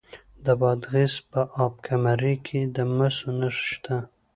[0.45, 3.97] د بادغیس په اب کمري کې د مسو نښې شته.